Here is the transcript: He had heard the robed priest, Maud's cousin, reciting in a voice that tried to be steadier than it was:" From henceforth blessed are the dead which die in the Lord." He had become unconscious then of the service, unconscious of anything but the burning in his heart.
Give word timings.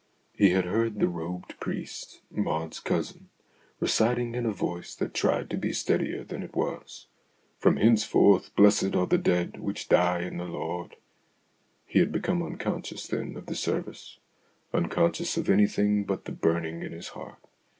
He 0.33 0.49
had 0.49 0.65
heard 0.65 0.97
the 0.97 1.07
robed 1.07 1.59
priest, 1.59 2.21
Maud's 2.31 2.79
cousin, 2.79 3.29
reciting 3.79 4.33
in 4.33 4.47
a 4.47 4.51
voice 4.51 4.95
that 4.95 5.13
tried 5.13 5.47
to 5.51 5.57
be 5.57 5.71
steadier 5.73 6.23
than 6.23 6.41
it 6.41 6.55
was:" 6.55 7.05
From 7.59 7.77
henceforth 7.77 8.55
blessed 8.55 8.95
are 8.95 9.05
the 9.05 9.19
dead 9.19 9.59
which 9.59 9.89
die 9.89 10.21
in 10.23 10.37
the 10.37 10.45
Lord." 10.45 10.95
He 11.85 11.99
had 11.99 12.11
become 12.11 12.41
unconscious 12.41 13.05
then 13.05 13.35
of 13.37 13.45
the 13.45 13.53
service, 13.53 14.17
unconscious 14.73 15.37
of 15.37 15.51
anything 15.51 16.03
but 16.05 16.25
the 16.25 16.31
burning 16.31 16.81
in 16.81 16.91
his 16.93 17.09
heart. 17.09 17.37